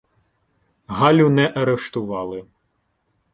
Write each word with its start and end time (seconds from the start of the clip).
Галю 0.87 1.29
не 1.29 1.47
арештували. 1.55 2.45